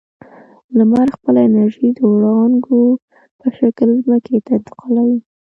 [0.77, 2.81] لمر خپله انرژي د وړانګو
[3.39, 5.19] په شکل ځمکې ته انتقالوي.